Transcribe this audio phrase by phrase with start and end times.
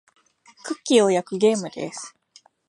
[0.63, 2.17] クッキーを焼くゲームです。